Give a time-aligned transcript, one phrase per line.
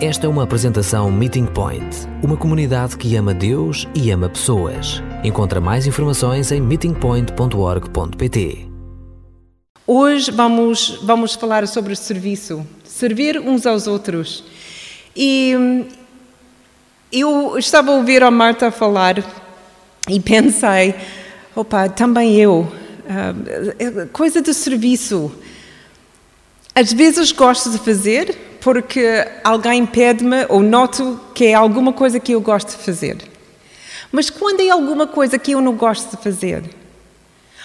[0.00, 5.02] Esta é uma apresentação Meeting Point, uma comunidade que ama Deus e ama pessoas.
[5.24, 8.68] Encontra mais informações em meetingpoint.org.pt.
[9.84, 14.44] Hoje vamos, vamos falar sobre serviço, servir uns aos outros.
[15.16, 15.84] E hum,
[17.10, 19.16] eu estava a ouvir a Marta falar
[20.08, 20.94] e pensei,
[21.56, 25.32] opa, também eu, uh, coisa de serviço.
[26.72, 32.32] Às vezes gosto de fazer porque alguém pede-me ou noto que é alguma coisa que
[32.32, 33.16] eu gosto de fazer.
[34.12, 36.64] Mas quando é alguma coisa que eu não gosto de fazer?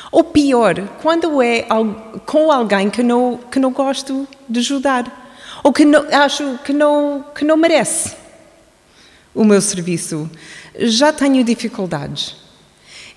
[0.09, 1.67] Ou pior, quando é
[2.25, 5.35] com alguém que não, que não gosto de ajudar?
[5.61, 8.15] Ou que não, acho que não, que não merece
[9.35, 10.31] o meu serviço?
[10.73, 12.37] Já tenho dificuldades.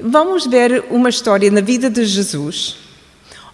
[0.01, 2.79] Vamos ver uma história na vida de Jesus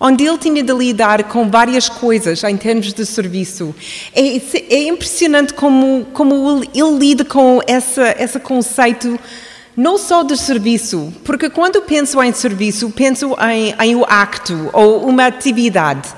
[0.05, 3.73] onde ele tinha de lidar com várias coisas em termos de serviço.
[4.13, 4.21] É,
[4.75, 9.17] é impressionante como, como ele, lida com essa, esse conceito
[9.77, 15.07] não só de serviço, porque quando penso em serviço, penso em, em um acto ou
[15.07, 16.09] uma atividade.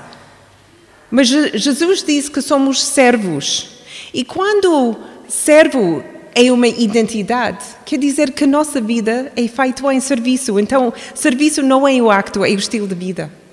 [1.11, 3.69] Mas Jesus disse que somos servos.
[4.11, 10.59] E quando servo é uma identidade, quer dizer que nossa vida é feita em serviço.
[10.59, 13.44] Então, serviço não é o acto, é o estilo de vida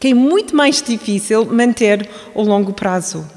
[0.00, 3.28] que é muito mais difícil manter ao longo prazo.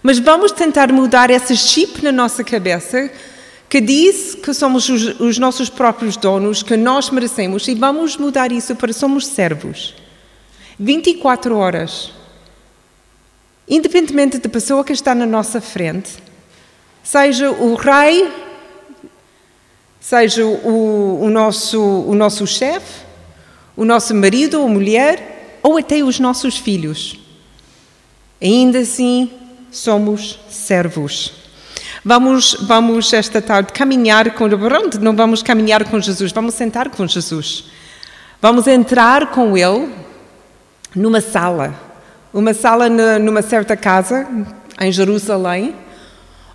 [0.00, 3.10] Mas vamos tentar mudar esse chip na nossa cabeça
[3.68, 8.52] que diz que somos os, os, nossos próprios donos, que nós merecemos, e vamos mudar
[8.52, 9.94] isso para somos servos.
[10.78, 12.12] 24 horas.
[13.68, 16.12] Independentemente da pessoa que está na nossa frente,
[17.02, 18.32] seja o rei,
[20.00, 23.04] seja o, o nosso, o nosso chefe,
[23.76, 27.18] o nosso marido ou mulher, ou até os nossos filhos.
[28.40, 29.30] Ainda assim,
[29.70, 31.32] somos servos.
[32.04, 34.48] Vamos, vamos esta tarde caminhar com.
[34.48, 37.64] Pronto, não vamos caminhar com Jesus, vamos sentar com Jesus.
[38.40, 39.92] Vamos entrar com Ele
[40.94, 41.74] numa sala,
[42.32, 44.26] uma sala numa certa casa
[44.80, 45.74] em Jerusalém,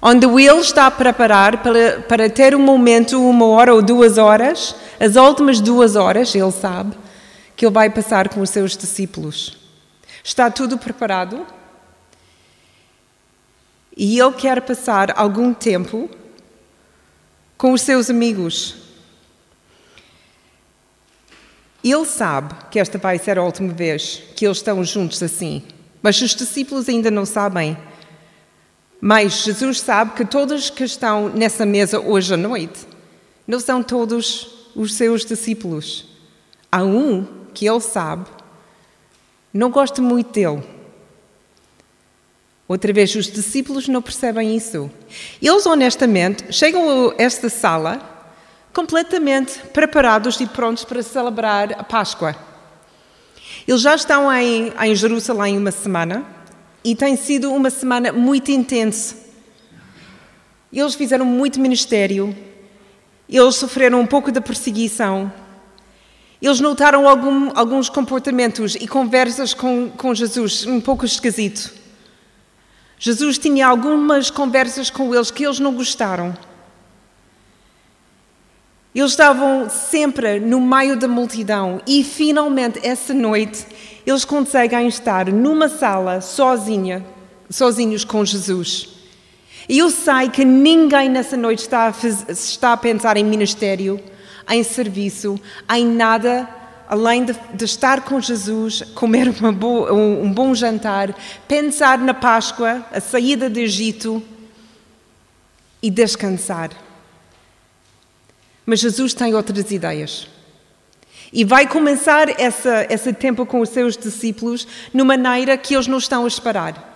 [0.01, 4.75] onde Ele está a preparar para, para ter um momento, uma hora ou duas horas,
[4.99, 6.93] as últimas duas horas, Ele sabe,
[7.63, 9.57] que ele vai passar com os seus discípulos.
[10.21, 11.47] Está tudo preparado?
[13.95, 16.09] E ele quer passar algum tempo
[17.57, 18.75] com os seus amigos.
[21.81, 25.63] Ele sabe que esta vai ser a última vez que eles estão juntos assim,
[26.01, 27.77] mas os discípulos ainda não sabem.
[28.99, 32.85] Mas Jesus sabe que todos que estão nessa mesa hoje à noite
[33.47, 36.09] não são todos os seus discípulos.
[36.69, 38.25] Há um que ele sabe,
[39.53, 40.63] não gosta muito dele.
[42.67, 44.89] Outra vez, os discípulos não percebem isso.
[45.41, 48.01] Eles, honestamente, chegam a esta sala
[48.73, 52.35] completamente preparados e prontos para celebrar a Páscoa.
[53.67, 56.25] Eles já estão em, em Jerusalém uma semana
[56.83, 59.15] e tem sido uma semana muito intensa.
[60.71, 62.35] Eles fizeram muito ministério,
[63.29, 65.31] eles sofreram um pouco de perseguição,
[66.43, 71.71] eles notaram algum, alguns comportamentos e conversas com, com Jesus um pouco esquisito.
[72.99, 76.35] Jesus tinha algumas conversas com eles que eles não gostaram.
[78.93, 83.65] Eles estavam sempre no meio da multidão e finalmente essa noite
[84.05, 87.05] eles conseguem estar numa sala sozinha,
[87.49, 88.89] sozinhos com Jesus.
[89.69, 93.97] E eu sei que ninguém nessa noite está a, está a pensar em ministério,
[94.49, 95.39] em serviço,
[95.69, 96.47] em nada
[96.87, 101.15] além de, de estar com Jesus, comer boa, um, um bom jantar,
[101.47, 104.21] pensar na Páscoa, a saída do Egito
[105.81, 106.69] e descansar.
[108.65, 110.27] Mas Jesus tem outras ideias.
[111.31, 115.97] E vai começar essa, esse tempo com os seus discípulos numa maneira que eles não
[115.97, 116.91] estão a esperar.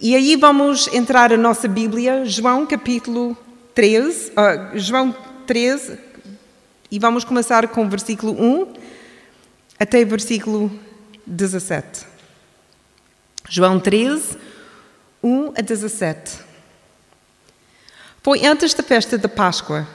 [0.00, 3.36] E aí vamos entrar a nossa Bíblia, João capítulo
[3.74, 5.14] 13, uh, ah, João
[5.46, 5.98] 13,
[6.90, 8.74] e vamos começar com o versículo 1
[9.78, 10.70] até o versículo
[11.26, 12.06] 17.
[13.48, 14.36] João 13,
[15.22, 16.38] 1 a 17.
[18.22, 19.86] Foi antes da festa da Páscoa.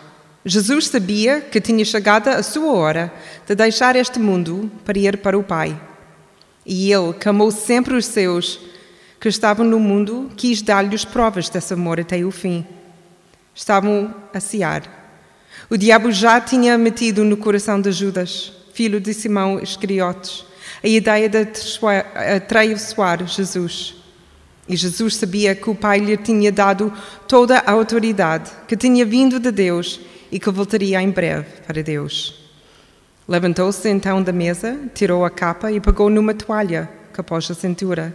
[0.45, 3.13] Jesus sabia que tinha chegado a sua hora
[3.45, 5.79] de deixar este mundo para ir para o Pai.
[6.65, 8.59] E ele, que amou sempre os seus
[9.19, 12.65] que estavam no mundo, quis dar-lhes provas desse amor até o fim.
[13.53, 15.00] Estavam a cear.
[15.71, 20.43] O diabo já tinha metido no coração de Judas, filho de Simão Iscariotes,
[20.83, 21.45] a ideia de
[22.45, 23.95] traiçoar Jesus.
[24.67, 26.91] E Jesus sabia que o Pai lhe tinha dado
[27.25, 32.51] toda a autoridade, que tinha vindo de Deus e que voltaria em breve para Deus.
[33.25, 38.13] Levantou-se então da mesa, tirou a capa e pegou numa toalha que pôs a cintura.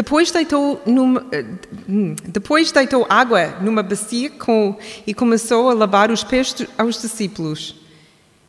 [0.00, 1.44] Depois deitou, numa, eh,
[1.86, 4.74] hum, depois deitou água numa bacia com,
[5.06, 7.76] e começou a lavar os pés aos discípulos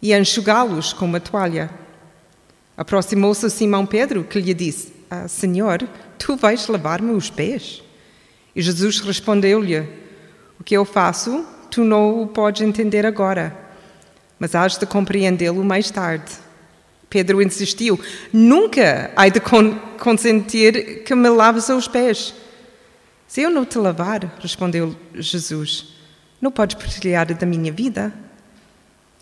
[0.02, 1.70] e a enxugá-los com uma toalha.
[2.78, 5.86] Aproximou-se Simão Pedro, que lhe disse: ah, Senhor,
[6.18, 7.84] tu vais lavar-me os pés?
[8.56, 9.80] E Jesus respondeu-lhe:
[10.58, 13.54] O que eu faço, tu não o podes entender agora,
[14.40, 16.32] mas has de compreendê-lo mais tarde.
[17.12, 18.00] Pedro insistiu:
[18.32, 19.42] Nunca hei de
[20.00, 22.34] consentir que me laves os pés.
[23.28, 25.94] Se eu não te lavar, respondeu Jesus,
[26.42, 28.14] não podes partilhar da minha vida.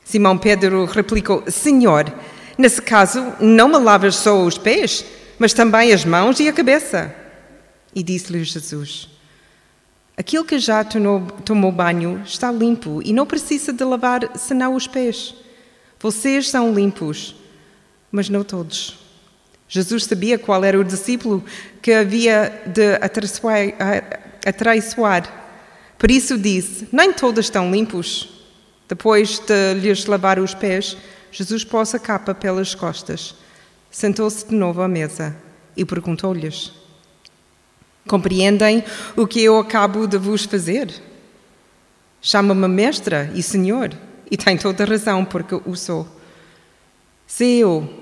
[0.05, 2.13] Simão Pedro replicou: Senhor,
[2.55, 5.03] nesse caso, não me lavas só os pés,
[5.39, 7.13] mas também as mãos e a cabeça.
[7.95, 9.09] E disse-lhe Jesus:
[10.15, 15.33] Aquele que já tomou banho está limpo e não precisa de lavar senão os pés.
[15.99, 17.35] Vocês são limpos
[18.11, 18.97] mas não todos.
[19.67, 21.43] Jesus sabia qual era o discípulo
[21.81, 22.95] que havia de
[24.45, 25.31] atraiçoar.
[25.97, 28.29] Por isso disse: Nem todos estão limpos.
[28.87, 30.97] Depois de lhes lavar os pés,
[31.31, 33.35] Jesus pôs a capa pelas costas,
[33.91, 35.35] sentou-se de novo à mesa
[35.77, 36.71] e perguntou-lhes:
[38.07, 38.83] Compreendem
[39.15, 40.91] o que eu acabo de vos fazer?
[42.19, 43.91] Chama-me mestra e senhor,
[44.31, 46.07] e tem toda a razão, porque o sou.
[47.27, 47.98] Se eu,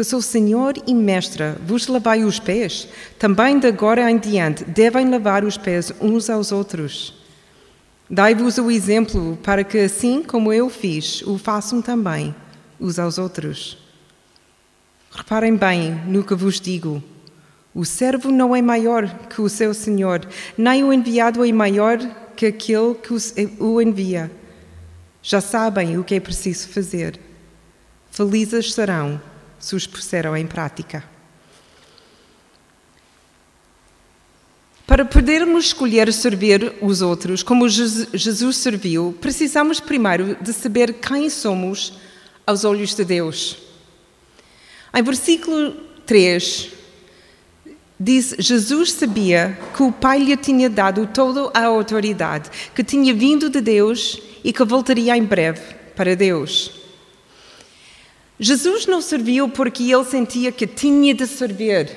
[0.00, 2.88] que sou Senhor e Mestra, vos lavai os pés,
[3.18, 7.22] também de agora em diante devem lavar os pés uns aos outros.
[8.08, 12.34] Dai-vos o exemplo para que, assim como eu fiz, o façam também
[12.80, 13.76] uns aos outros.
[15.10, 17.02] Reparem bem no que vos digo.
[17.74, 20.26] O servo não é maior que o seu senhor,
[20.56, 21.98] nem o enviado é maior
[22.34, 23.12] que aquele que
[23.62, 24.30] o envia.
[25.22, 27.20] Já sabem o que é preciso fazer.
[28.10, 29.20] Felizes serão
[29.60, 31.04] se os puseram em prática.
[34.86, 41.92] Para podermos escolher servir os outros como Jesus serviu, precisamos primeiro de saber quem somos
[42.44, 43.56] aos olhos de Deus.
[44.92, 46.70] Em versículo 3,
[48.00, 53.48] diz: Jesus sabia que o Pai lhe tinha dado toda a autoridade, que tinha vindo
[53.48, 56.79] de Deus e que voltaria em breve para Deus.
[58.42, 61.94] Jesus não serviu porque ele sentia que tinha de servir,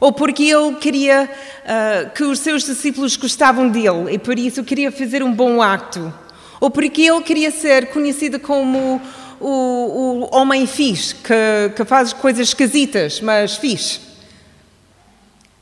[0.00, 4.90] ou porque ele queria uh, que os seus discípulos gostavam dele e por isso queria
[4.90, 6.10] fazer um bom acto,
[6.58, 8.98] ou porque ele queria ser conhecido como
[9.38, 14.00] o, o homem fixe, que, que faz coisas esquisitas, mas fixe.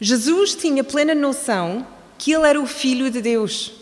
[0.00, 1.84] Jesus tinha plena noção
[2.16, 3.72] que ele era o Filho de Deus.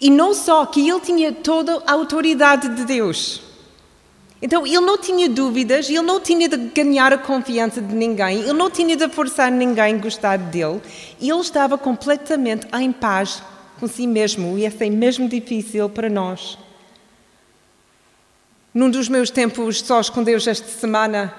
[0.00, 3.49] E não só que ele tinha toda a autoridade de Deus.
[4.42, 8.54] Então ele não tinha dúvidas, ele não tinha de ganhar a confiança de ninguém, ele
[8.54, 10.80] não tinha de forçar ninguém a gostar dele.
[11.20, 13.42] Ele estava completamente em paz
[13.78, 16.58] com si mesmo e isso é mesmo difícil para nós.
[18.72, 21.34] Num dos meus tempos sós com Deus esta semana,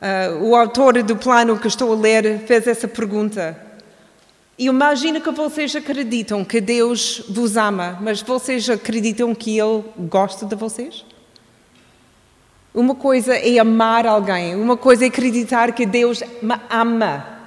[0.00, 3.58] uh, o autor do plano que estou a ler fez essa pergunta.
[4.56, 10.46] E imagino que vocês acreditam que Deus vos ama, mas vocês acreditam que Ele gosta
[10.46, 11.04] de vocês?
[12.74, 17.38] Uma coisa é amar alguém, uma coisa é acreditar que Deus me ama.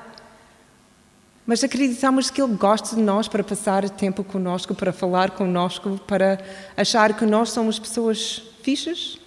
[1.46, 6.40] Mas acreditamos que Ele gosta de nós para passar tempo conosco, para falar conosco, para
[6.78, 9.18] achar que nós somos pessoas fixas?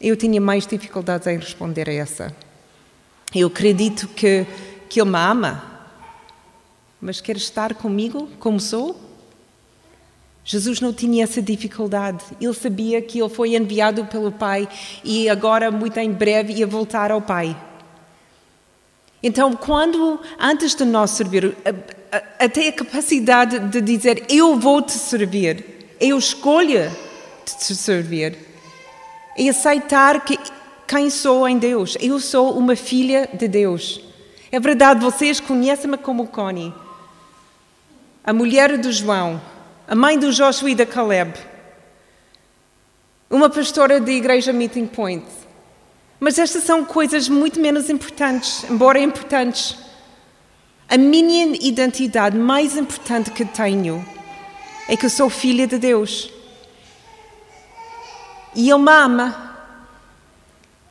[0.00, 2.34] Eu tinha mais dificuldades em responder a essa.
[3.34, 4.46] Eu acredito que,
[4.88, 5.64] que Ele me ama,
[7.00, 9.11] mas quer estar comigo como sou?
[10.44, 12.24] Jesus não tinha essa dificuldade.
[12.40, 14.68] Ele sabia que ele foi enviado pelo Pai
[15.04, 17.56] e agora, muito em breve, ia voltar ao Pai.
[19.22, 21.56] Então, quando, antes de nós servir,
[22.38, 26.90] até a capacidade de dizer: Eu vou te servir, eu escolho
[27.44, 28.36] te servir,
[29.36, 30.36] e aceitar que
[30.88, 31.96] quem sou em Deus.
[32.00, 34.00] Eu sou uma filha de Deus.
[34.50, 36.74] É verdade, vocês conhecem-me como Connie,
[38.24, 39.40] a mulher de João
[39.86, 41.34] a mãe do Joshua e da Caleb,
[43.28, 45.26] uma pastora de igreja Meeting Point.
[46.20, 49.76] Mas estas são coisas muito menos importantes, embora importantes.
[50.88, 54.06] A minha identidade mais importante que tenho
[54.88, 56.30] é que eu sou filha de Deus.
[58.54, 59.56] E Ele me ama.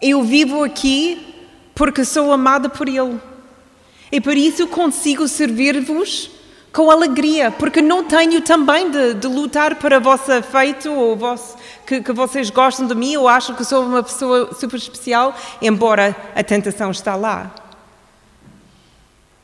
[0.01, 1.35] Eu vivo aqui
[1.75, 3.21] porque sou amada por Ele.
[4.11, 6.40] E por isso consigo servir-vos
[6.71, 11.57] com alegria, porque não tenho também de, de lutar para o vosso afeito ou vosso,
[11.85, 16.15] que, que, vocês gostam de mim ou acham que sou uma pessoa super especial, embora
[16.33, 17.53] a tentação está lá.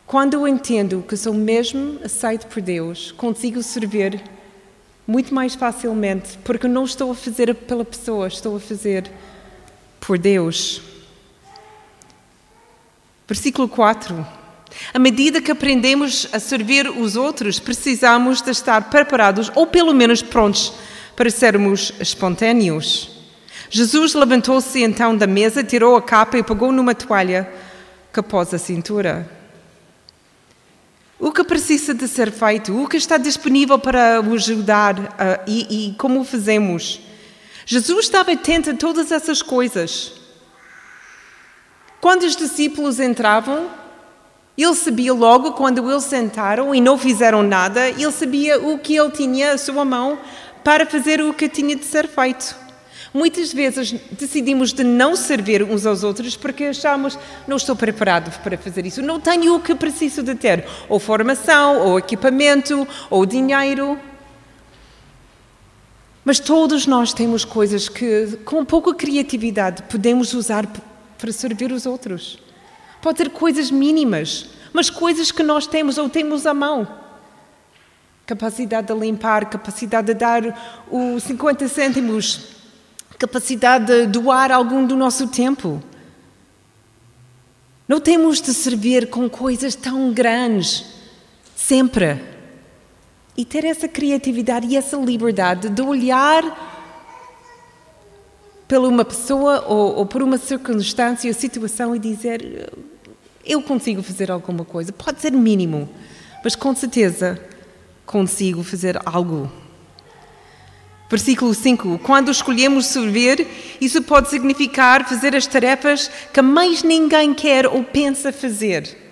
[0.05, 4.23] Quando eu entendo que sou mesmo aceito por Deus, consigo servir
[5.05, 9.11] muito mais facilmente, porque não estou a fazer pela pessoa, estou a fazer
[9.99, 10.81] por Deus.
[13.27, 14.36] Versículo 4.
[14.93, 20.21] À medida que aprendemos a servir os outros, precisamos de estar preparados, ou pelo menos
[20.21, 20.73] prontos,
[21.15, 23.09] para sermos espontâneos.
[23.69, 27.51] Jesus levantou-se então da mesa, tirou a capa e pegou numa toalha
[28.13, 29.29] que pôs a cintura.
[31.19, 32.79] O que precisa de ser feito?
[32.79, 35.05] O que está disponível para o ajudar uh,
[35.47, 37.01] e, e como o fazemos?
[37.65, 40.13] Jesus estava atento a todas essas coisas.
[41.99, 43.67] Quando os discípulos entravam,
[44.57, 49.11] ele sabia logo quando eles sentaram e não fizeram nada, ele sabia o que ele
[49.11, 50.17] tinha à sua mão
[50.63, 52.55] para fazer o que tinha de ser feito.
[53.13, 58.57] Muitas vezes decidimos de não servir uns aos outros porque achamos não estou preparado para
[58.57, 63.97] fazer isso, não tenho o que preciso de ter, ou formação, ou equipamento, ou dinheiro.
[66.25, 70.67] Mas todos nós temos coisas que, com pouca criatividade, podemos usar
[71.17, 72.46] para servir os outros.
[73.01, 76.87] Pode ser coisas mínimas, mas coisas que nós temos ou temos à mão.
[78.25, 82.55] Capacidade de limpar, capacidade de dar os 50 cêntimos,
[83.17, 85.81] capacidade de doar algum do nosso tempo.
[87.87, 90.85] Não temos de servir com coisas tão grandes,
[91.55, 92.21] sempre.
[93.37, 96.76] E ter essa criatividade e essa liberdade de olhar
[98.67, 102.71] pela uma pessoa ou, ou por uma circunstância ou situação e dizer:
[103.45, 104.91] Eu consigo fazer alguma coisa.
[104.91, 105.89] Pode ser mínimo,
[106.43, 107.39] mas com certeza
[108.05, 109.51] consigo fazer algo.
[111.09, 113.47] Versículo 5: Quando escolhemos servir,
[113.79, 119.05] isso pode significar fazer as tarefas que mais ninguém quer ou pensa fazer.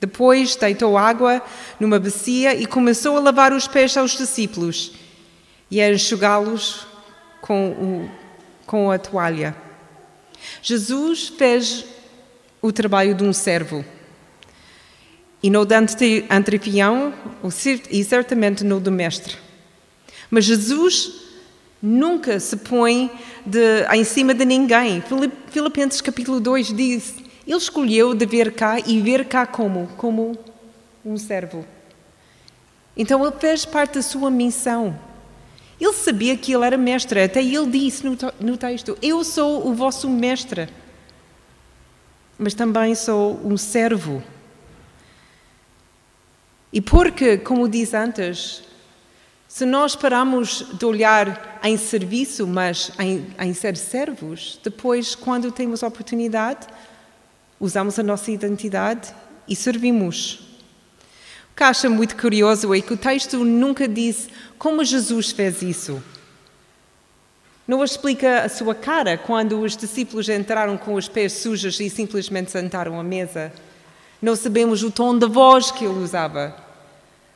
[0.00, 1.42] Depois deitou água
[1.80, 4.92] numa bacia e começou a lavar os pés aos discípulos
[5.68, 6.86] e a enxugá-los
[7.40, 8.10] com o
[8.68, 9.56] com a toalha.
[10.62, 11.86] Jesus fez
[12.60, 13.82] o trabalho de um servo.
[15.42, 17.14] E não de anfitrião,
[17.90, 19.36] e certamente não do mestre.
[20.30, 21.12] Mas Jesus
[21.80, 23.10] nunca se põe
[23.46, 25.02] de, em cima de ninguém.
[25.50, 27.14] Filipenses capítulo 2 diz:
[27.46, 29.88] Ele escolheu de ver cá e ver cá como?
[29.96, 30.36] Como
[31.02, 31.64] um servo.
[32.94, 35.07] Então ele fez parte da sua missão.
[35.80, 39.74] Ele sabia que ele era mestre, até ele disse no, no texto: Eu sou o
[39.74, 40.68] vosso mestre,
[42.38, 44.22] mas também sou um servo.
[46.72, 48.62] E porque, como diz antes,
[49.46, 55.82] se nós paramos de olhar em serviço, mas em, em ser servos, depois, quando temos
[55.82, 56.66] oportunidade,
[57.58, 59.14] usamos a nossa identidade
[59.46, 60.47] e servimos
[61.58, 66.00] que acha muito curioso é que o texto nunca diz como Jesus fez isso.
[67.66, 72.52] Não explica a sua cara quando os discípulos entraram com os pés sujos e simplesmente
[72.52, 73.52] sentaram à mesa.
[74.22, 76.54] Não sabemos o tom de voz que ele usava.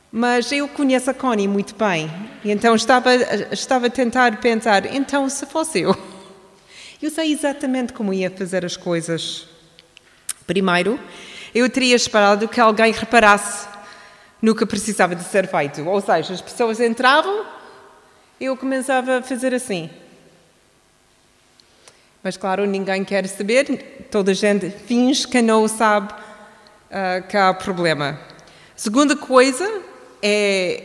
[0.09, 2.09] Mas eu conheço a Connie muito bem,
[2.45, 3.13] e então estava,
[3.51, 5.97] estava a tentar pensar: então, se fosse eu,
[7.01, 9.47] eu sei exatamente como ia fazer as coisas.
[10.47, 10.97] Primeiro,
[11.53, 13.72] eu teria esperado que alguém reparasse
[14.43, 15.87] no que precisava de ser feito.
[15.87, 17.45] Ou seja, as pessoas entravam,
[18.41, 19.89] eu começava a fazer assim.
[22.21, 27.53] Mas claro, ninguém quer saber, toda a gente finge que não sabe uh, que há
[27.53, 28.19] problema.
[28.75, 29.81] Segunda coisa
[30.21, 30.83] é,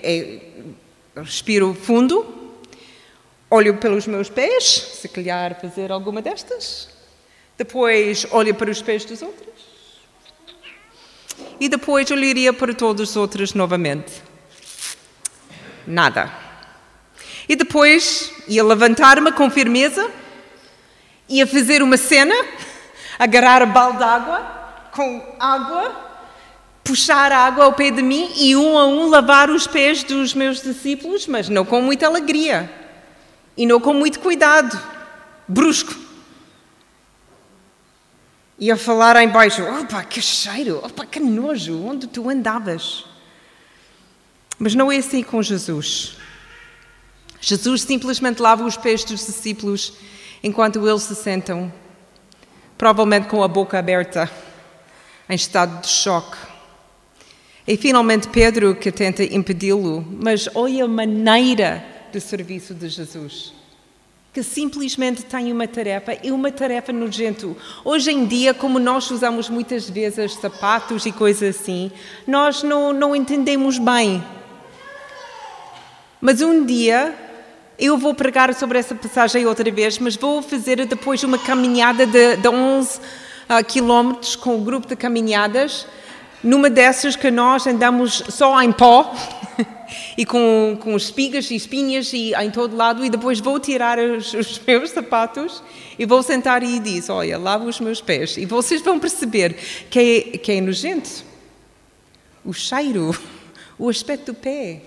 [1.16, 2.54] é respiro fundo,
[3.50, 4.64] olho pelos meus pés,
[5.00, 6.90] se calhar fazer alguma destas.
[7.56, 9.67] Depois olho para os pés dos outros
[11.60, 14.22] e depois olharia para todos os outros novamente.
[15.86, 16.32] Nada.
[17.48, 20.10] E depois ia levantar-me com firmeza,
[21.28, 22.34] ia fazer uma cena,
[23.18, 24.58] agarrar a balde de água
[24.92, 25.94] com água,
[26.82, 30.34] puxar a água ao pé de mim e um a um lavar os pés dos
[30.34, 32.70] meus discípulos, mas não com muita alegria
[33.56, 34.78] e não com muito cuidado,
[35.46, 36.07] brusco.
[38.58, 43.04] E a falar em baixo, opa, que cheiro, opa, que nojo, onde tu andavas?
[44.58, 46.16] Mas não é assim com Jesus.
[47.40, 49.94] Jesus simplesmente lava os pés dos discípulos
[50.42, 51.72] enquanto eles se sentam,
[52.76, 54.28] provavelmente com a boca aberta,
[55.28, 56.36] em estado de choque.
[57.64, 63.57] É finalmente Pedro que tenta impedi-lo, mas olha a maneira de serviço de Jesus.
[64.38, 67.56] Que simplesmente tem uma tarefa e uma tarefa nojento.
[67.84, 71.90] Hoje em dia, como nós usamos muitas vezes sapatos e coisas assim,
[72.24, 74.22] nós não, não entendemos bem.
[76.20, 77.12] Mas um dia
[77.76, 82.36] eu vou pregar sobre essa passagem outra vez, mas vou fazer depois uma caminhada de,
[82.36, 85.84] de 11 uh, quilómetros com o grupo de caminhadas.
[86.44, 89.12] Numa dessas que nós andamos só em pó
[90.16, 94.34] e com, com espigas e espinhas e em todo lado, e depois vou tirar os,
[94.34, 95.62] os meus sapatos
[95.98, 98.36] e vou sentar e diz: Olha, lavo os meus pés.
[98.36, 99.54] E vocês vão perceber
[99.90, 101.24] que é, que é nojento.
[102.44, 103.16] O cheiro,
[103.78, 104.82] o aspecto do pé.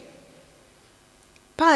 [1.56, 1.74] Pá,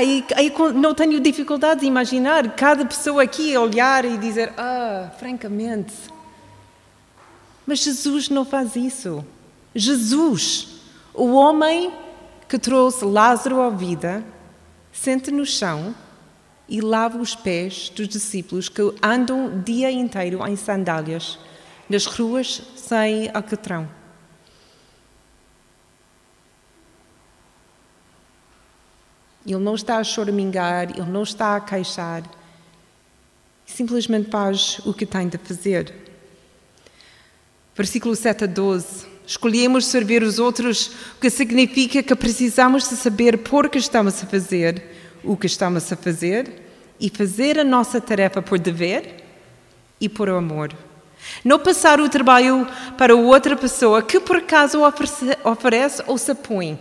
[0.74, 5.94] não tenho dificuldade de imaginar cada pessoa aqui olhar e dizer, ah, francamente.
[7.68, 9.24] Mas Jesus não faz isso.
[9.76, 10.68] Jesus,
[11.14, 11.94] o homem
[12.48, 14.24] que trouxe Lázaro à vida,
[14.92, 15.96] sente no chão
[16.68, 21.40] e lava os pés dos discípulos que andam dia inteiro em sandálias,
[21.90, 23.88] nas ruas sem alcatrão.
[29.46, 32.24] Ele não está a choramingar, ele não está a queixar.
[33.64, 35.94] Simplesmente faz o que tem de fazer.
[37.76, 39.15] Versículo 7 a 12.
[39.28, 44.26] Escolhemos servir os outros, o que significa que precisamos de saber por que estamos a
[44.28, 44.84] fazer
[45.26, 46.62] o que estamos a fazer
[47.00, 49.24] e fazer a nossa tarefa por dever
[50.00, 50.72] e por amor.
[51.44, 52.68] Não passar o trabalho
[52.98, 56.80] para outra pessoa que por acaso oferece, oferece ou se põe.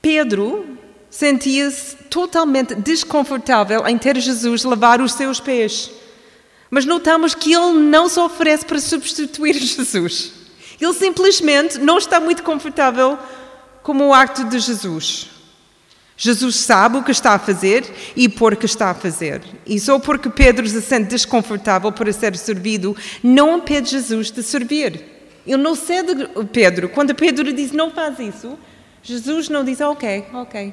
[0.00, 0.78] Pedro
[1.10, 5.90] sentia-se totalmente desconfortável em ter Jesus lavar os seus pés.
[6.74, 10.32] Mas notamos que ele não se oferece para substituir Jesus.
[10.80, 13.18] Ele simplesmente não está muito confortável
[13.82, 15.28] com o acto de Jesus.
[16.16, 17.84] Jesus sabe o que está a fazer
[18.16, 19.42] e por que está a fazer.
[19.66, 25.04] E só porque Pedro se sente desconfortável para ser servido, não impede Jesus de servir.
[25.46, 26.88] Ele não cede Pedro.
[26.88, 28.58] Quando Pedro diz não faz isso,
[29.02, 30.72] Jesus não diz, ok, ok.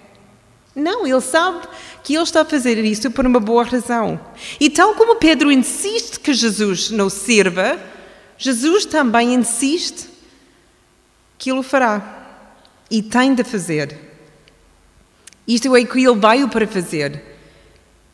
[0.76, 1.68] Não, ele sabe
[2.04, 4.20] que ele está a fazer isso por uma boa razão.
[4.60, 7.80] E tal como Pedro insiste que Jesus não sirva,
[8.38, 10.10] Jesus também insiste
[11.38, 12.18] que ele o fará.
[12.90, 13.98] E tem de fazer.
[15.48, 17.22] Isto é o que ele veio para fazer.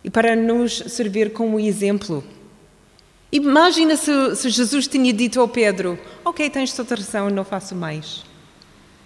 [0.04, 2.24] E para nos servir como exemplo.
[3.32, 8.24] Imagina se, se Jesus tinha dito ao Pedro: Ok, tens toda razão, não faço mais.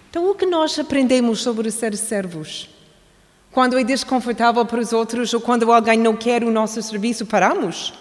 [0.08, 2.68] Então, o que nós aprendemos sobre ser servos?
[3.52, 7.92] Quando é desconfortável para os outros ou quando alguém não quer o nosso serviço, paramos?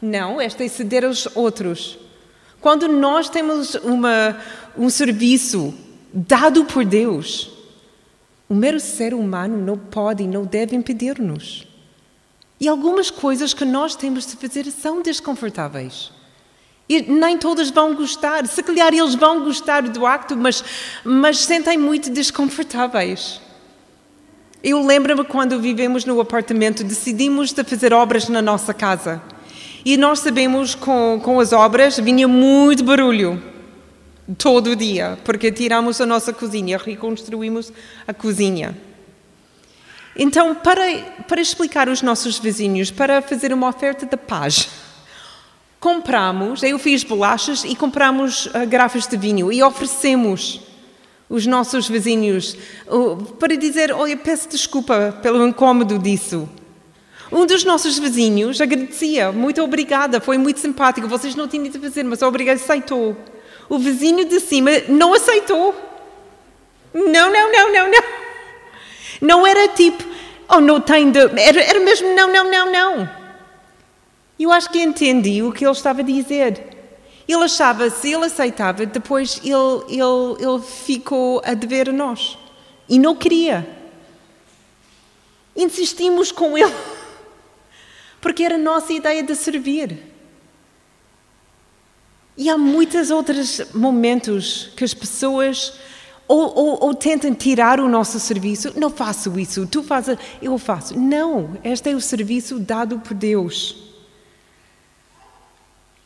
[0.00, 1.98] Não, esta é ceder aos outros.
[2.60, 4.38] Quando nós temos uma,
[4.78, 5.74] um serviço
[6.14, 7.50] dado por Deus,
[8.48, 11.66] o mero ser humano não pode e não deve impedir-nos.
[12.60, 16.12] E algumas coisas que nós temos de fazer são desconfortáveis.
[16.88, 18.46] E nem todos vão gostar.
[18.46, 20.62] Se calhar eles vão gostar do acto, mas,
[21.04, 23.40] mas sentem muito desconfortáveis.
[24.62, 29.20] Eu lembro-me quando vivemos no apartamento, decidimos de fazer obras na nossa casa.
[29.84, 33.42] E nós sabemos com, com as obras vinha muito barulho
[34.38, 37.72] todo dia, porque tiramos a nossa cozinha, reconstruímos
[38.06, 38.78] a cozinha.
[40.14, 40.86] Então, para,
[41.26, 44.68] para explicar aos nossos vizinhos, para fazer uma oferta de paz,
[45.80, 50.60] compramos, eu fiz bolachas e compramos uh, garrafas de vinho e oferecemos
[51.32, 52.56] os nossos vizinhos
[53.38, 56.46] para dizer: Olha, peço desculpa pelo incômodo disso.
[57.32, 61.08] Um dos nossos vizinhos agradecia, muito obrigada, foi muito simpático.
[61.08, 63.16] Vocês não tinham de fazer, mas obrigado, aceitou.
[63.66, 65.74] O vizinho de cima não aceitou.
[66.92, 68.02] Não, não, não, não, não.
[69.22, 70.04] Não era tipo,
[70.50, 71.20] oh, não tem de.
[71.40, 73.10] Era, era mesmo, não, não, não, não.
[74.38, 76.71] Eu acho que entendi o que ele estava a dizer.
[77.26, 82.36] Ele achava, se ele aceitava, depois ele, ele, ele ficou a dever a nós.
[82.88, 83.68] E não queria.
[85.56, 86.74] Insistimos com ele.
[88.20, 90.12] Porque era a nossa ideia de servir.
[92.36, 95.74] E há muitos outros momentos que as pessoas
[96.26, 98.72] ou, ou, ou, tentam tirar o nosso serviço.
[98.74, 100.98] Não faço isso, tu fazes, eu faço.
[100.98, 103.91] Não, este é o serviço dado por Deus.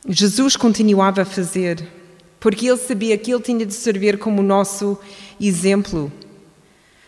[0.09, 1.87] Jesus continuava a fazer,
[2.39, 4.99] porque ele sabia que ele tinha de servir como nosso
[5.41, 6.13] exemplo.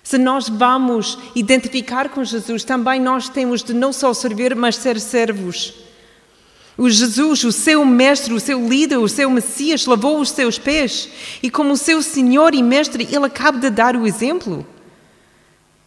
[0.02, 4.98] Se nós vamos identificar com Jesus, também nós temos de não só servir, mas ser
[4.98, 5.74] servos.
[6.78, 11.08] O Jesus, o seu mestre, o seu líder, o seu Messias, lavou os seus pés.
[11.42, 14.66] E como seu Senhor e Mestre, ele acaba de dar o exemplo.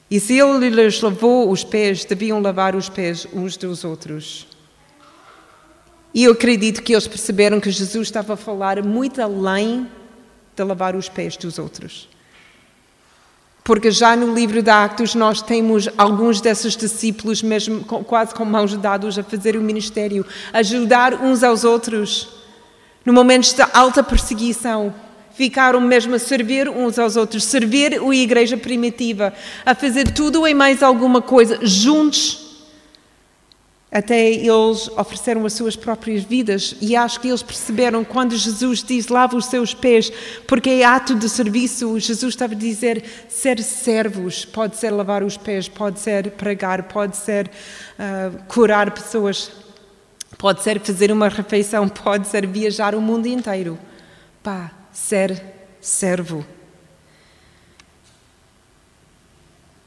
[0.09, 4.50] E se ele lhes lavou os pés, deviam lavar os pés uns dos outros.
[6.13, 9.87] E eu acredito que eles perceberam que Jesus estava a falar muito além
[10.55, 12.09] de lavar os pés dos outros.
[13.63, 18.75] Porque já no livro de Atos nós temos alguns desses discípulos, mesmo quase com mãos
[18.75, 22.27] dadas, a fazer o ministério, ajudar uns aos outros.
[23.05, 24.93] No momentos de alta perseguição,
[25.33, 29.33] ficaram mesmo a servir uns aos outros, servir a igreja primitiva,
[29.65, 32.50] a fazer tudo e mais alguma coisa juntos
[33.91, 39.09] até eles ofereceram as suas próprias vidas e acho que eles perceberam quando Jesus diz
[39.09, 40.09] lava os seus pés,
[40.47, 41.99] porque é ato de serviço.
[41.99, 47.17] Jesus estava a dizer ser servos, pode ser lavar os pés, pode ser pregar, pode
[47.17, 47.51] ser
[47.99, 49.51] uh, curar pessoas,
[50.37, 53.77] pode ser fazer uma refeição, pode ser viajar o mundo inteiro.
[54.41, 55.43] Pá, ser
[55.81, 56.45] servo.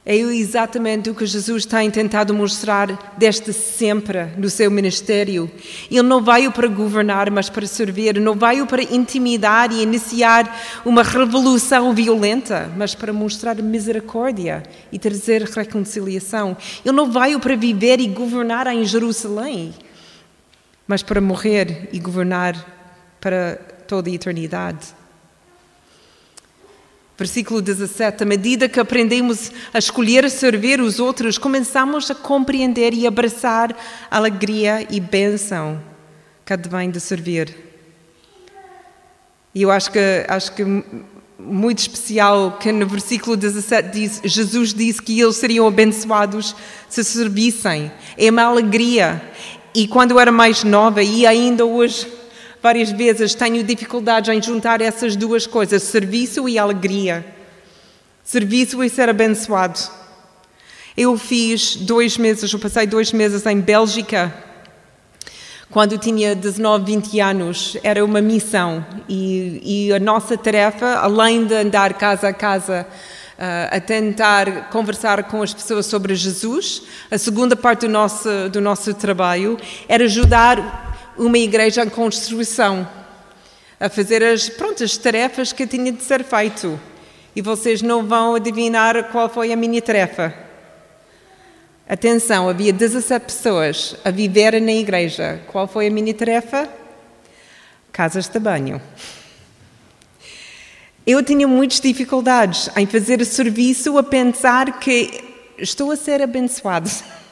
[0.06, 5.50] É exatamente o que Jesus tem tentado mostrar desde sempre no seu ministério.
[5.90, 8.20] Ele não veio para governar, mas para servir.
[8.20, 14.62] Não veio para intimidar e iniciar uma revolução violenta, mas para mostrar misericórdia
[14.92, 16.54] e trazer reconciliação.
[16.84, 19.72] Ele não veio para viver e governar em Jerusalém,
[20.86, 22.54] mas para morrer e governar
[23.18, 23.56] para
[23.88, 25.03] toda a eternidade.
[27.16, 33.06] Versículo 17: À medida que aprendemos a escolher servir os outros, começamos a compreender e
[33.06, 33.76] abraçar
[34.10, 35.80] a alegria e bênção
[36.44, 37.56] que advém de servir.
[39.54, 40.64] E eu acho que, acho que
[41.38, 46.56] muito especial que no versículo 17 diz: Jesus disse que eles seriam abençoados
[46.88, 47.92] se servissem.
[48.18, 49.22] É uma alegria.
[49.72, 52.06] E quando eu era mais nova, e ainda hoje
[52.64, 57.22] várias vezes tenho dificuldades em juntar essas duas coisas, serviço e alegria.
[58.24, 59.78] Serviço e ser abençoado.
[60.96, 64.32] Eu fiz dois meses, eu passei dois meses em Bélgica,
[65.70, 67.76] quando tinha 19, 20 anos.
[67.82, 72.86] Era uma missão e, e a nossa tarefa, além de andar casa a casa,
[73.34, 76.82] Uh, a tentar conversar com as pessoas sobre Jesus.
[77.10, 82.88] A segunda parte do nosso, do nosso trabalho era ajudar uma igreja em construção,
[83.78, 86.78] a fazer as prontas tarefas que tinha de ser feito.
[87.36, 90.34] E vocês não vão adivinhar qual foi a minha tarefa.
[91.88, 95.40] Atenção, havia 17 pessoas a viver na igreja.
[95.48, 96.68] Qual foi a minha tarefa?
[97.92, 98.80] Casas de banho.
[101.06, 105.22] Eu tinha muitas dificuldades em fazer o serviço a pensar que
[105.58, 106.90] estou a ser abençoado.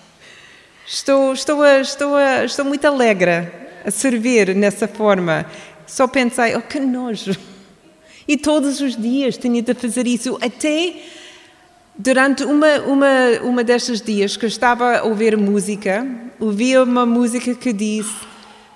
[0.84, 5.46] Estou, estou, a, estou, a, estou muito alegre a servir nessa forma.
[5.86, 7.36] Só pensei, oh que nojo.
[8.26, 10.94] E todos os dias tinha de fazer isso, até
[11.96, 16.06] durante uma, uma, uma destes dias que eu estava a ouvir música,
[16.40, 18.06] ouvi uma música que diz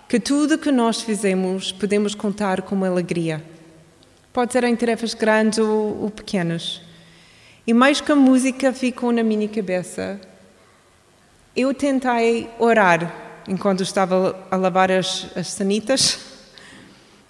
[0.08, 3.42] que tudo que nós fizemos podemos contar com alegria.
[4.32, 6.82] Pode ser em tarefas grandes ou, ou pequenas.
[7.66, 10.20] E mais que a música ficou na minha cabeça,
[11.56, 16.18] eu tentei orar enquanto estava a lavar as, as sanitas,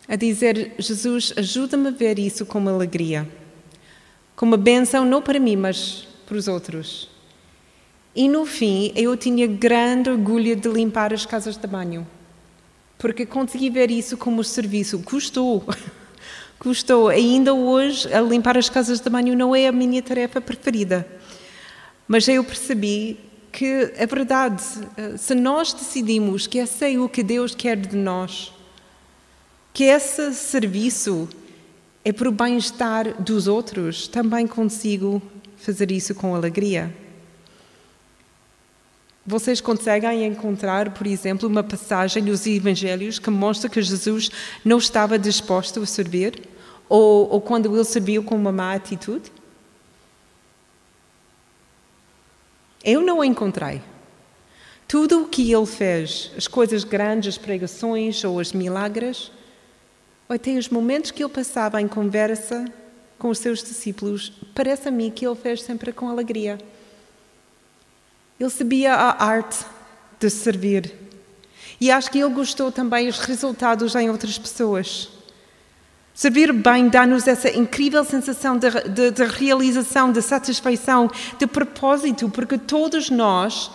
[0.09, 3.29] a dizer: Jesus, ajuda-me a ver isso como alegria,
[4.35, 7.11] como uma benção não para mim, mas para os outros.
[8.15, 12.07] E no fim, eu tinha grande orgulho de limpar as casas de banho,
[12.97, 15.01] porque consegui ver isso como serviço.
[15.01, 15.65] Custou,
[16.59, 17.09] custou.
[17.09, 21.07] Ainda hoje, limpar as casas de banho não é a minha tarefa preferida.
[22.09, 23.19] Mas eu percebi
[23.57, 24.62] que é verdade,
[24.99, 28.53] eh, se nós decidimos que esse é o que Deus quer de nós,
[29.73, 31.27] que esse serviço
[32.05, 35.23] é para o bem-estar dos outros, também consigo
[35.57, 36.95] fazer isso com alegria.
[39.27, 44.31] Vocês conseguem encontrar, por exemplo, uma passagem nos Evangelhos que mostra que Jesus
[44.62, 46.47] não estava disposto a servir?
[46.90, 49.33] Ou, ou quando ele serviu com uma má atitude?
[52.85, 53.83] Eu não encontrei.
[54.89, 59.33] Tudo o que ele fez, as coisas grandes, as pregações ou os milagres,
[60.29, 62.65] ou até os momentos que ele passava em conversa
[63.19, 66.59] com os seus discípulos, parece a mim que ele fez sempre com alegria.
[68.39, 69.65] Ele sabia a arte
[70.21, 70.95] de servir.
[71.81, 75.16] E acho que ele gostou também dos resultados em outras pessoas.
[76.17, 82.59] Servir bem dá-nos essa incrível sensação de, de, de, realização, de satisfação, de propósito, porque
[82.59, 83.71] todos nós,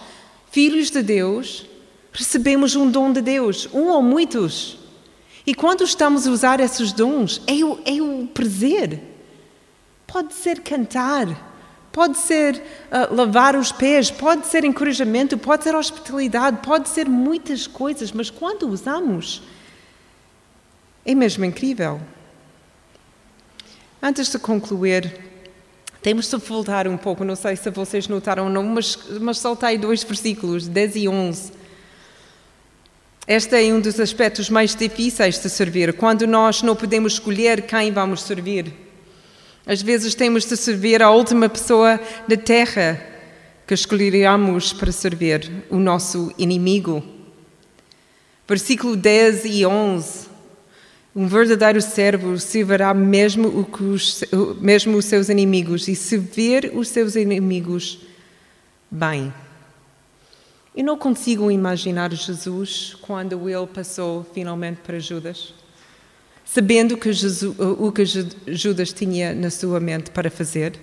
[0.51, 1.65] filhos de Deus,
[2.13, 4.77] Recebemos um dom de Deus, um ou muitos.
[5.45, 9.01] E quando estamos a usar esses dons, é o, é o prazer.
[10.05, 11.27] Pode ser cantar,
[11.91, 17.65] pode ser uh, lavar os pés, pode ser encorajamento, pode ser hospitalidade, pode ser muitas
[17.65, 19.41] coisas, mas quando usamos,
[21.05, 22.01] é mesmo incrível.
[24.03, 25.13] Antes de concluir,
[26.01, 29.77] temos de voltar um pouco, não sei se vocês notaram ou não, mas, mas saltei
[29.77, 31.51] dois versículos, 10 e 11.
[33.27, 37.91] Este é um dos aspectos mais difíceis de servir, quando nós não podemos escolher quem
[37.91, 38.73] vamos servir.
[39.67, 42.99] Às vezes temos de servir a última pessoa da terra
[43.67, 47.03] que escolheríamos para servir, o nosso inimigo.
[48.47, 50.30] Versículo 10 e 11.
[51.13, 54.23] Um verdadeiro servo servirá mesmo, os,
[54.61, 57.99] mesmo os seus inimigos e se ver os seus inimigos
[58.89, 59.33] bem.
[60.73, 65.53] Eu não consigo imaginar Jesus quando ele passou finalmente para Judas,
[66.45, 68.05] sabendo que Jesus, o que
[68.47, 70.79] Judas tinha na sua mente para fazer.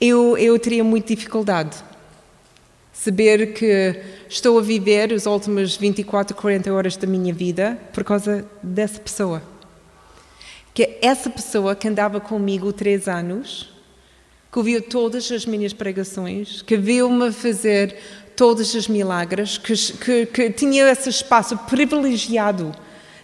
[0.00, 1.76] Eu, eu teria muita dificuldade
[2.98, 8.44] Saber que estou a viver as últimas 24, 40 horas da minha vida por causa
[8.62, 9.42] dessa pessoa.
[10.72, 13.68] Que é essa pessoa que andava comigo três anos,
[14.50, 17.96] que ouviu todas as minhas pregações, que viu-me fazer
[18.34, 22.74] todos os milagres, que, que, que tinha esse espaço privilegiado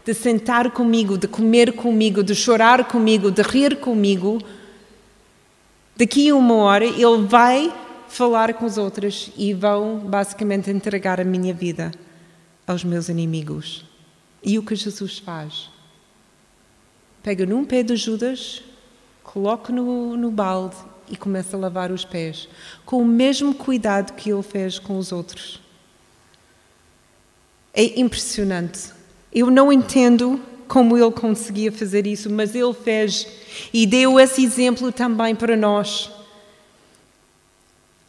[0.05, 4.39] de sentar comigo, de comer comigo, de chorar comigo, de rir comigo.
[5.97, 7.73] Daqui a uma hora ele vai
[8.13, 11.91] falar com os outros e vão basicamente entregar a minha vida
[12.67, 13.87] aos meus inimigos.
[14.43, 15.71] E o que Jesus faz?
[17.23, 18.63] Pega num pé de Judas,
[19.23, 20.77] coloca no, no balde
[21.09, 22.51] e começa a lavar os pés,
[22.85, 25.59] com o mesmo cuidado que ele fez com os outros.
[27.73, 28.91] É impressionante.
[29.33, 33.27] Eu não entendo como ele conseguia fazer isso, mas ele fez
[33.73, 36.11] e deu esse exemplo também para nós.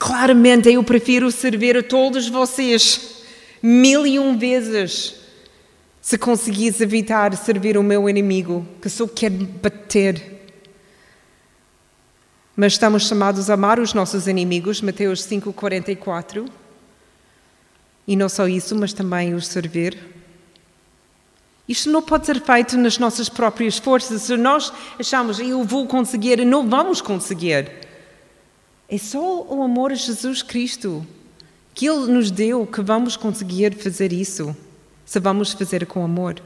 [0.04, 3.24] Claramente eu prefiro servir a todos vocês
[3.62, 5.16] mil e um vezes
[6.02, 10.52] se conseguisse evitar servir o meu inimigo, que só quer bater.
[12.54, 16.50] Mas estamos chamados a amar os nossos inimigos, Mateus 5,44.
[18.06, 19.98] E não só isso, mas também os servir.
[21.66, 24.24] Isto não pode ser feito nas nossas próprias forças.
[24.24, 27.93] Se nós achamos, eu vou conseguir, não vamos conseguir.
[28.94, 31.04] É só o amor a Jesus Cristo
[31.74, 34.56] que Ele nos deu que vamos conseguir fazer isso,
[35.04, 36.40] se vamos fazer com amor.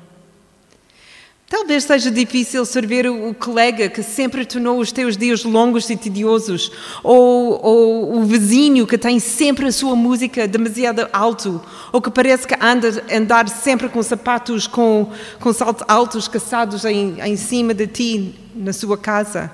[1.49, 6.71] Talvez seja difícil servir o colega que sempre tornou os teus dias longos e tediosos,
[7.03, 12.47] ou, ou, o vizinho que tem sempre a sua música demasiado alto, ou que parece
[12.47, 17.87] que anda andar sempre com sapatos com, com saltos altos caçados em, em cima de
[17.87, 19.51] ti na sua casa.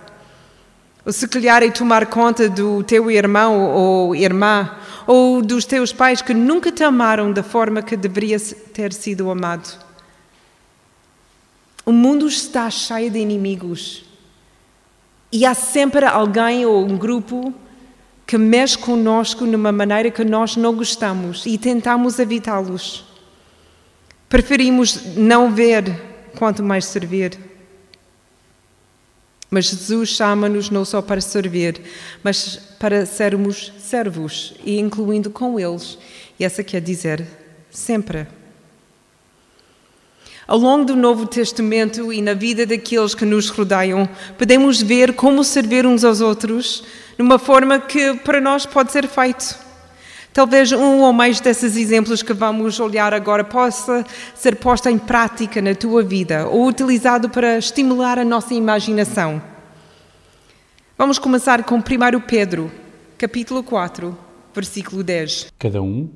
[1.06, 4.72] Ou se calhar é tomar conta do teu irmão ou irmã,
[5.06, 9.78] ou dos teus pais que nunca te amaram da forma que deveria ter sido amado.
[11.86, 14.06] O mundo está cheio de inimigos.
[15.30, 17.54] E há sempre alguém ou um grupo
[18.26, 23.04] que mexe conosco numa maneira que nós não gostamos e tentamos evitá-los.
[24.30, 25.84] Preferimos não ver
[26.38, 27.38] quanto mais servir.
[29.54, 31.80] Mas Jesus chama-nos não só para servir,
[32.24, 35.96] mas para sermos servos e incluindo com eles.
[36.40, 37.24] E essa quer dizer
[37.70, 38.26] sempre.
[40.48, 45.44] Ao longo do Novo Testamento e na vida daqueles que nos rodeiam, podemos ver como
[45.44, 46.84] servir uns aos outros
[47.16, 49.56] numa forma que para nós pode ser feito.
[50.34, 55.62] Talvez um ou mais desses exemplos que vamos olhar agora possa ser posto em prática
[55.62, 59.40] na tua vida ou utilizado para estimular a nossa imaginação.
[60.98, 61.82] Vamos começar com 1
[62.28, 62.72] Pedro,
[63.16, 64.18] capítulo 4,
[64.56, 65.54] versículo 10.
[65.60, 66.10] Cada um,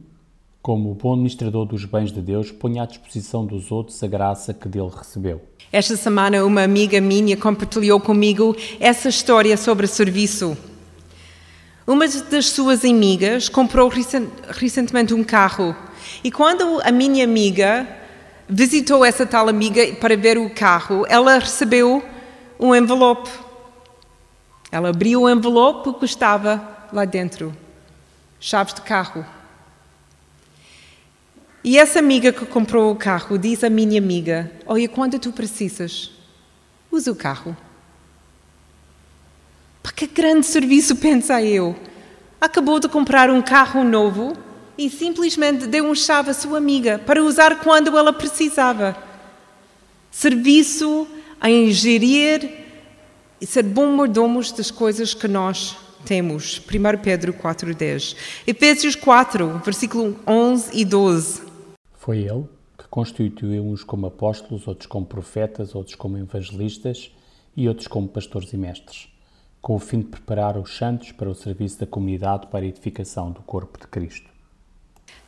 [0.63, 4.67] como bom administrador dos bens de Deus, ponha à disposição dos outros a graça que
[4.67, 5.43] dele recebeu.
[5.71, 10.58] Esta semana, uma amiga minha compartilhou comigo essa história sobre serviço.
[11.88, 13.89] Uma das suas amigas comprou
[14.50, 15.73] recentemente um carro
[16.21, 17.88] e quando a minha amiga
[18.45, 22.04] visitou essa tal amiga para ver o carro, ela recebeu
[22.60, 23.30] um envelope.
[24.69, 27.56] Ela abriu o envelope que estava lá dentro,
[28.38, 29.26] chaves de carro.
[31.63, 36.12] E essa amiga que comprou o carro diz à minha amiga: Olha, quando tu precisas,
[36.91, 37.56] usa o carro.
[39.88, 41.73] Para que grande serviço, pensa eu.
[42.41, 44.34] acabou de comprar um carro novo
[44.78, 48.97] e simplesmente deu um chave à sua amiga para usar quando ela precisava.
[50.12, 51.08] Serviço
[51.41, 52.65] em gerir
[53.39, 56.60] e ser bom mordomos das coisas que nós temos.
[56.60, 58.17] 1 Pedro 4,10.
[58.45, 61.43] Efésios 4, versículo 11 e 12.
[61.93, 62.43] Foi ele
[62.78, 67.10] que constituiu uns como apóstolos, outros como profetas, outros como evangelistas
[67.56, 69.08] e outros como pastores e mestres,
[69.62, 73.32] com o fim de preparar os santos para o serviço da comunidade para a edificação
[73.32, 74.30] do corpo de Cristo.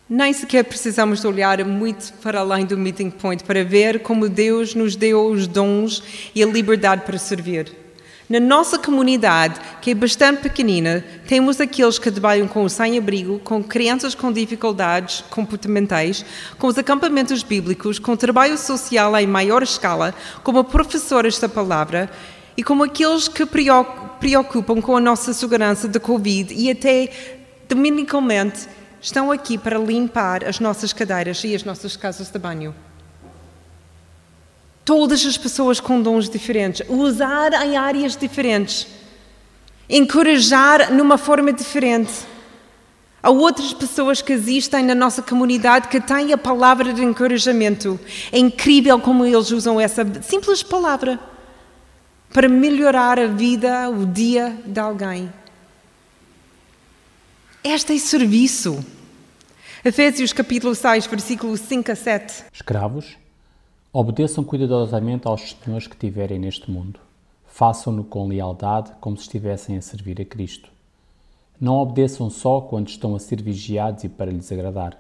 [0.10, 4.96] Nem sequer precisamos olhar muito para além do meeting point para ver como Deus nos
[4.96, 7.72] deu os dons e a liberdade para servir.
[8.28, 13.64] Na nossa comunidade, que é bastante pequenina, temos aqueles que trabalham com o sem-abrigo, com
[13.64, 16.24] crianças com dificuldades comportamentais,
[16.58, 20.14] com os acampamentos bíblicos, com trabalho social em maior escala,
[20.44, 22.10] como professores da palavra
[22.60, 27.10] e como aqueles que preocupam com a nossa segurança da Covid e até,
[27.70, 28.68] dominicalmente,
[29.02, 32.76] estão aqui para limpar as nossas cadeiras e as nossas casas de banho.
[34.84, 38.88] Todas as pessoas com dons diferentes, usar em áreas diferentes,
[39.90, 42.12] encorajar numa forma diferente.
[43.24, 47.98] Há outras pessoas que existem na nossa comunidade que têm a palavra de encorajamento.
[48.34, 51.29] É incrível como eles usam essa simples palavra
[52.34, 55.32] para melhorar a vida, o dia de alguém.
[57.64, 58.84] Este é serviço.
[59.84, 62.46] Efésios capítulo 6, versículos 5 a 7.
[62.54, 63.18] Escravos,
[63.92, 67.00] Obedeçam cuidadosamente aos senhores que tiverem neste mundo.
[67.48, 70.70] Façam-no com lealdade, como se estivessem a servir a Cristo.
[71.60, 74.96] Não obedeçam só quando estão a ser vigiados e para lhes agradar.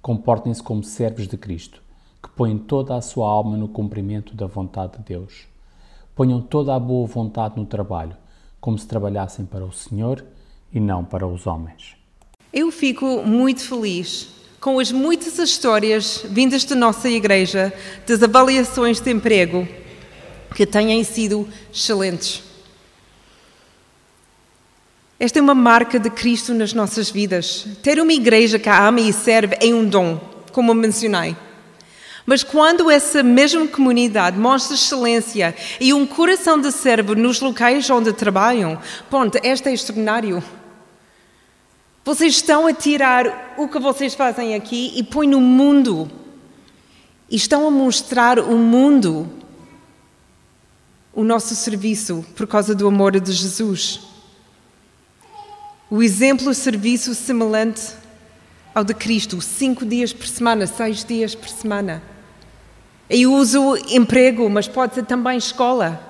[0.00, 1.82] Comportem-se como servos de Cristo,
[2.22, 5.49] que põem toda a sua alma no cumprimento da vontade de Deus.
[6.20, 8.14] Ponham toda a boa vontade no trabalho,
[8.60, 10.22] como se trabalhassem para o Senhor
[10.70, 11.96] e não para os homens.
[12.52, 14.28] Eu fico muito feliz
[14.60, 17.72] com as muitas histórias vindas da nossa igreja
[18.06, 19.66] das avaliações de emprego
[20.54, 22.42] que têm sido excelentes.
[25.18, 27.66] Esta é uma marca de Cristo nas nossas vidas.
[27.82, 30.20] Ter uma igreja que ama e serve é um dom,
[30.52, 31.34] como mencionei.
[32.26, 38.12] Mas quando essa mesma comunidade mostra excelência e um coração de servo nos locais onde
[38.12, 38.78] trabalham,
[39.08, 40.42] ponto, este é extraordinário.
[42.04, 46.10] Vocês estão a tirar o que vocês fazem aqui e põem no mundo.
[47.30, 49.30] E estão a mostrar o mundo
[51.12, 54.00] o nosso serviço por causa do amor de Jesus.
[55.90, 57.99] O exemplo serviço semelhante
[58.74, 62.02] ao de Cristo, cinco dias por semana, seis dias por semana.
[63.08, 66.00] Eu uso emprego, mas pode ser também escola.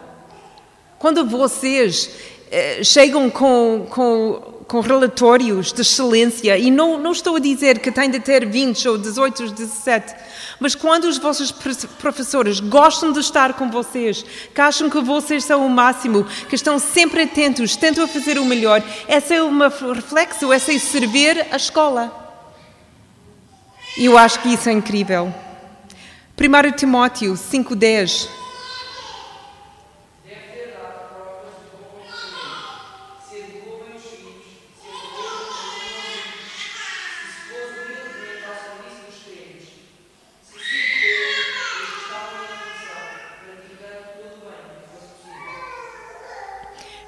[0.98, 2.10] Quando vocês
[2.50, 7.90] eh, chegam com, com com relatórios de excelência, e não, não estou a dizer que
[7.90, 10.14] tem de ter 20 ou 18 ou 17,
[10.60, 15.66] mas quando os vossos professores gostam de estar com vocês, que acham que vocês são
[15.66, 19.58] o máximo, que estão sempre atentos, tentam fazer o melhor, esse é um
[19.92, 22.19] reflexo, esse é servir a escola.
[23.96, 25.32] E eu acho que isso é incrível.
[26.38, 28.40] 1 Timóteo 5,10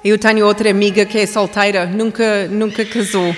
[0.03, 3.33] Eu tenho outra amiga que é solteira, nunca, nunca casou.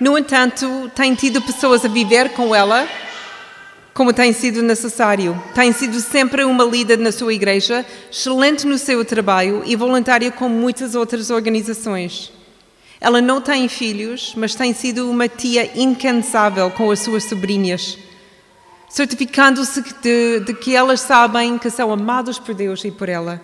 [0.00, 2.88] No entanto, tem tido pessoas a viver com ela
[3.98, 5.36] como tem sido necessário.
[5.56, 10.48] Tem sido sempre uma líder na sua igreja, excelente no seu trabalho e voluntária com
[10.48, 12.32] muitas outras organizações.
[13.00, 17.98] Ela não tem filhos, mas tem sido uma tia incansável com as suas sobrinhas,
[18.88, 23.40] certificando-se de, de que elas sabem que são amadas por Deus e por ela.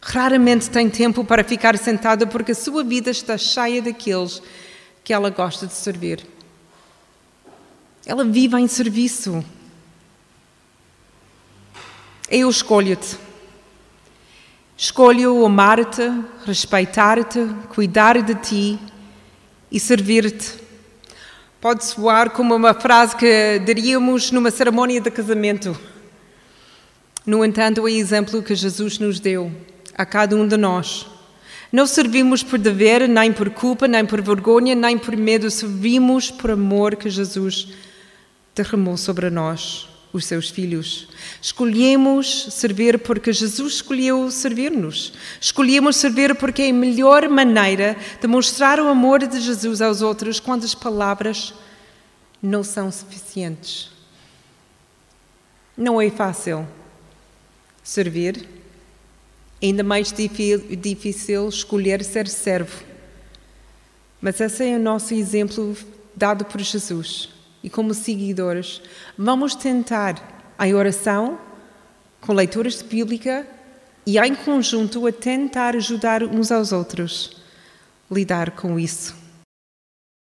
[0.00, 4.40] Raramente tem tempo para ficar sentada porque a sua vida está cheia daqueles
[5.06, 6.26] que ela gosta de servir.
[8.04, 9.44] Ela vive em serviço.
[12.28, 13.16] Eu escolho-te.
[14.76, 16.02] Escolho amar-te,
[16.44, 17.38] respeitar-te,
[17.72, 18.80] cuidar de ti
[19.70, 20.54] e servir-te.
[21.60, 25.78] Pode soar como uma frase que diríamos numa cerimônia de casamento.
[27.24, 29.52] No entanto, é exemplo que Jesus nos deu
[29.94, 31.06] a cada um de nós.
[31.72, 36.50] Não servimos por dever, nem por culpa, nem por vergonha, nem por medo, servimos por
[36.52, 37.68] amor que Jesus
[38.54, 39.88] derramou sobre nós.
[40.16, 41.08] os seus filhos.
[41.40, 45.12] Escolhemos servir porque Jesus escolheu servir-nos.
[45.40, 50.40] Escolhemos servir porque é a melhor maneira de mostrar o amor de Jesus aos outros
[50.40, 51.54] quando as palavras
[52.42, 53.90] não são suficientes.
[55.76, 56.66] Não é fácil
[57.82, 58.48] servir,
[59.62, 62.84] ainda mais difícil escolher ser servo.
[64.20, 65.76] Mas esse é o nosso exemplo
[66.14, 67.28] dado por Jesus.
[67.62, 68.80] E como seguidores,
[69.16, 71.38] vamos tentar a oração,
[72.20, 73.46] com leituras de Bíblia
[74.06, 77.36] e em conjunto a tentar ajudar uns aos outros
[78.10, 79.25] lidar com isso.